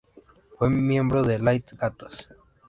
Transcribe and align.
Fue 0.57 0.67
miembro 0.71 1.21
de 1.21 1.37
Little 1.37 1.77
Gatas. 1.77 2.27